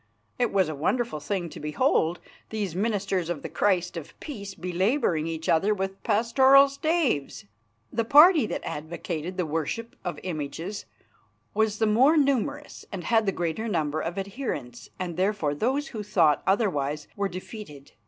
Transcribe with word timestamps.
It 0.39 0.51
was 0.51 0.67
a 0.67 0.73
wonderful 0.73 1.19
thing 1.19 1.47
to 1.49 1.59
behold, 1.59 2.19
these 2.49 2.75
ministers 2.75 3.29
of 3.29 3.43
the 3.43 3.49
Christ 3.49 3.95
of 3.95 4.19
peace 4.19 4.55
belabouring 4.55 5.27
each 5.27 5.47
other 5.47 5.75
with 5.75 6.01
pastoral 6.01 6.69
staves! 6.69 7.45
The 7.93 8.03
party 8.03 8.47
that 8.47 8.67
advocated 8.67 9.37
the 9.37 9.45
worship 9.45 9.95
of 10.03 10.19
images 10.23 10.85
was 11.53 11.77
the 11.77 11.85
more 11.85 12.17
numerous 12.17 12.83
and 12.91 13.03
had 13.03 13.27
the 13.27 13.31
greater 13.31 13.67
number 13.67 14.01
of 14.01 14.17
adherents, 14.17 14.89
and 14.97 15.17
therefore 15.17 15.53
those 15.53 15.89
who 15.89 16.01
thought 16.01 16.41
otherwise 16.47 17.07
were 17.15 17.29
defeated. 17.29 17.91